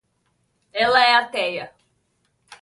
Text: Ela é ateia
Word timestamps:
Ela 0.73 0.99
é 1.05 1.13
ateia 1.13 1.71